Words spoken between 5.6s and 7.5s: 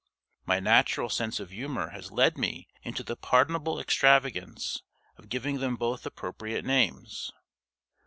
both appropriate names.